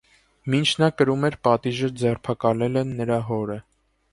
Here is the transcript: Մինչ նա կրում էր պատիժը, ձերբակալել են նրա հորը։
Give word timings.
Մինչ 0.53 0.69
նա 0.83 0.87
կրում 1.01 1.27
էր 1.29 1.37
պատիժը, 1.49 1.91
ձերբակալել 2.01 2.81
են 2.83 2.99
նրա 3.03 3.19
հորը։ 3.29 3.61